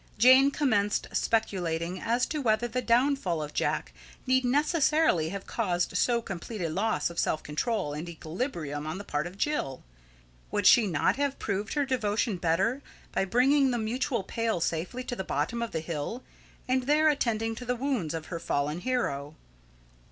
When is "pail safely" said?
14.23-15.03